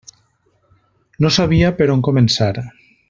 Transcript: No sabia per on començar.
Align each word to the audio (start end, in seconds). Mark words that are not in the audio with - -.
No 1.25 1.31
sabia 1.35 1.73
per 1.83 1.91
on 1.97 2.05
començar. 2.09 2.51